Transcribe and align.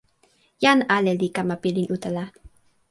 jan 0.63 0.79
ale 0.97 1.11
li 1.21 1.27
kama 1.37 1.55
pilin 1.63 1.91
utala. 1.95 2.23